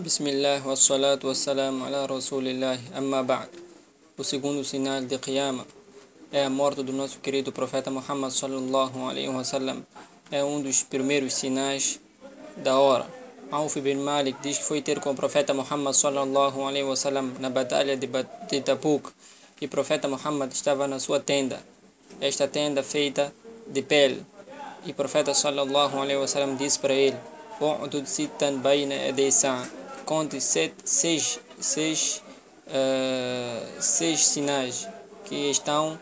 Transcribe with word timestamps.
Bismillah, 0.00 0.64
wassalatu 0.64 1.28
wassalamu 1.28 1.84
ala 1.84 2.08
rasulillah, 2.08 2.78
amma 2.96 3.20
ba'd. 3.22 3.52
O 4.16 4.24
segundo 4.24 4.64
sinal 4.64 5.04
de 5.04 5.18
Qiyamah 5.18 5.66
é 6.32 6.42
a 6.42 6.48
morte 6.48 6.82
do 6.82 6.90
nosso 6.90 7.20
querido 7.20 7.52
profeta 7.52 7.90
Muhammad 7.90 8.30
sallallahu 8.32 8.96
alaihi 9.10 9.28
wasallam. 9.28 9.84
É 10.32 10.42
um 10.42 10.62
dos 10.62 10.82
primeiros 10.84 11.34
sinais 11.34 12.00
da 12.56 12.78
hora. 12.78 13.06
Auf 13.52 13.78
bin 13.82 14.00
Malik 14.00 14.40
diz 14.40 14.56
que 14.56 14.64
foi 14.64 14.80
ter 14.80 15.00
com 15.00 15.10
o 15.10 15.14
profeta 15.14 15.52
Muhammad 15.52 15.92
sallallahu 15.92 16.64
alaihi 16.64 16.88
wasallam 16.88 17.34
na 17.38 17.50
batalha 17.50 17.94
de, 17.94 18.08
de 18.48 18.60
Tabuk 18.62 19.12
e 19.60 19.66
o 19.66 19.68
profeta 19.68 20.08
Muhammad 20.08 20.50
estava 20.50 20.88
na 20.88 20.98
sua 20.98 21.20
tenda. 21.20 21.60
Esta 22.22 22.48
tenda 22.48 22.82
feita 22.82 23.34
de 23.66 23.82
pele. 23.82 24.24
E 24.86 24.92
o 24.92 24.94
profeta 24.94 25.34
sallallahu 25.34 26.00
alaihi 26.00 26.16
wasallam 26.16 26.56
disse 26.56 26.78
para 26.78 26.94
ele: 26.94 27.18
"U'dud 27.60 28.08
sittan 28.08 28.62
bayna 28.62 28.94
yaday 28.94 29.30
conte 30.10 30.40
sete, 30.40 30.74
seis, 30.84 31.38
seis, 31.60 32.20
uh, 32.66 33.80
seis 33.80 34.26
sinais 34.26 34.88
que 35.24 35.48
estão 35.48 35.96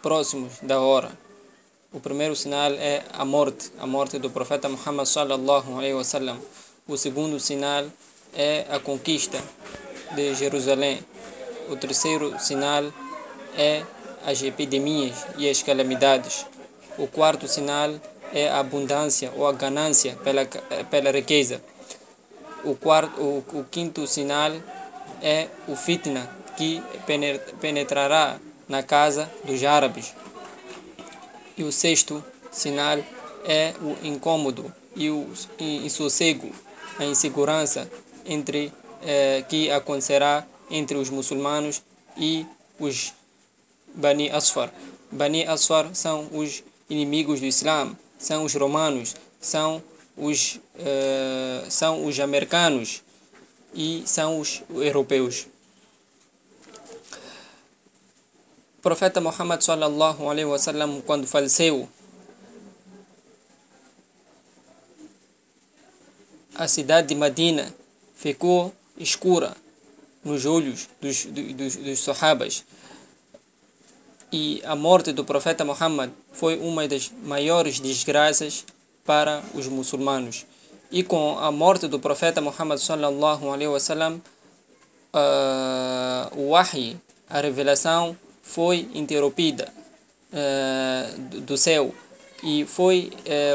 próximos 0.00 0.52
da 0.62 0.80
hora. 0.80 1.10
O 1.92 2.00
primeiro 2.00 2.34
sinal 2.34 2.72
é 2.72 3.04
a 3.12 3.26
morte, 3.26 3.70
a 3.78 3.86
morte 3.86 4.18
do 4.18 4.30
profeta 4.30 4.70
Muhammad 4.70 5.06
sallallahu 5.06 5.76
alaihi 5.76 5.92
wasallam. 5.92 6.40
O 6.88 6.96
segundo 6.96 7.38
sinal 7.38 7.84
é 8.32 8.64
a 8.70 8.78
conquista 8.78 9.38
de 10.14 10.34
Jerusalém. 10.34 11.04
O 11.68 11.76
terceiro 11.76 12.38
sinal 12.38 12.84
é 13.54 13.84
as 14.24 14.42
epidemias 14.42 15.26
e 15.36 15.46
as 15.46 15.62
calamidades. 15.62 16.46
O 16.96 17.06
quarto 17.06 17.46
sinal 17.46 18.00
é 18.32 18.48
a 18.48 18.60
abundância 18.60 19.30
ou 19.36 19.46
a 19.46 19.52
ganância 19.52 20.16
pela, 20.24 20.46
pela 20.90 21.10
riqueza. 21.10 21.60
O, 22.64 22.74
quarto, 22.74 23.20
o, 23.20 23.44
o 23.60 23.64
quinto 23.70 24.06
sinal 24.06 24.52
é 25.22 25.48
o 25.68 25.76
fitna, 25.76 26.28
que 26.56 26.82
penetrará 27.60 28.38
na 28.68 28.82
casa 28.82 29.30
dos 29.44 29.62
árabes. 29.62 30.14
E 31.56 31.62
o 31.62 31.72
sexto 31.72 32.22
sinal 32.50 32.98
é 33.44 33.74
o 33.80 34.06
incômodo 34.06 34.72
e 34.94 35.10
o 35.10 35.28
insossego, 35.60 36.50
a 36.98 37.04
insegurança 37.04 37.90
entre, 38.24 38.72
eh, 39.02 39.44
que 39.48 39.70
acontecerá 39.70 40.46
entre 40.70 40.96
os 40.96 41.10
muçulmanos 41.10 41.82
e 42.16 42.46
os 42.78 43.12
Bani 43.94 44.30
Asfar. 44.30 44.72
Bani 45.10 45.46
Asfar 45.46 45.94
são 45.94 46.28
os 46.32 46.62
inimigos 46.88 47.40
do 47.40 47.46
Islã, 47.46 47.96
são 48.18 48.44
os 48.44 48.54
romanos, 48.54 49.14
são 49.40 49.82
os, 50.16 50.56
uh, 50.76 51.70
são 51.70 52.06
os 52.06 52.18
americanos 52.18 53.02
e 53.74 54.02
são 54.06 54.40
os 54.40 54.62
europeus. 54.70 55.46
O 58.78 58.82
profeta 58.82 59.20
Muhammad 59.20 59.62
sallallahu 59.62 60.30
alaihi 60.30 60.46
wasallam 60.46 61.02
quando 61.02 61.26
faleceu 61.26 61.88
a 66.54 66.66
cidade 66.68 67.08
de 67.08 67.14
Medina 67.14 67.74
ficou 68.14 68.72
escura 68.96 69.54
nos 70.24 70.46
olhos 70.46 70.88
dos, 71.00 71.26
dos, 71.26 71.76
dos 71.76 71.98
sahabas 71.98 72.64
e 74.32 74.62
a 74.64 74.74
morte 74.74 75.12
do 75.12 75.24
profeta 75.24 75.64
Muhammad 75.64 76.10
foi 76.32 76.58
uma 76.58 76.88
das 76.88 77.10
maiores 77.24 77.78
desgraças 77.78 78.64
para 79.06 79.42
os 79.54 79.68
muçulmanos. 79.68 80.44
E 80.90 81.02
com 81.02 81.38
a 81.38 81.50
morte 81.50 81.88
do 81.88 81.98
profeta 81.98 82.40
Muhammad 82.40 82.78
sallallahu 82.78 83.50
alaihi 83.50 83.68
wasallam, 83.68 84.20
uh, 85.14 86.40
o 86.40 86.50
wahi, 86.50 86.96
a 87.28 87.40
revelação, 87.40 88.16
foi 88.42 88.88
interrompida 88.94 89.72
uh, 90.32 91.40
do 91.40 91.56
céu. 91.56 91.94
E 92.42 92.64
foi 92.66 93.10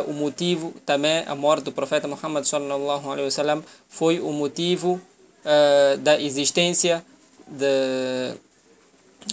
uh, 0.05 0.09
o 0.09 0.13
motivo 0.13 0.73
também, 0.85 1.23
a 1.27 1.35
morte 1.35 1.65
do 1.65 1.71
profeta 1.71 2.07
Muhammad 2.07 2.45
sallallahu 2.45 3.11
alaihi 3.11 3.25
wasallam, 3.25 3.63
foi 3.87 4.19
o 4.19 4.31
motivo 4.31 4.99
uh, 5.45 5.97
da 5.99 6.19
existência 6.19 7.05
de, 7.47 8.35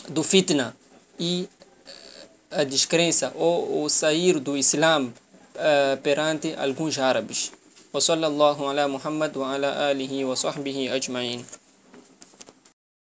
do 0.08 0.22
fitna 0.22 0.76
e 1.18 1.48
a 2.50 2.64
descrença 2.64 3.32
ou 3.34 3.82
o 3.82 3.88
sair 3.88 4.38
do 4.38 4.56
Islã 4.56 5.12
perante 6.02 6.54
alguns 6.56 6.98
árabes. 6.98 7.50
وصلى 7.92 8.26
الله 8.26 8.68
على 8.68 8.84
محمد 8.88 9.36
وعلى 9.36 9.90
آله 9.90 10.24
وصحبه 10.24 10.78
أجمعين 10.94 11.40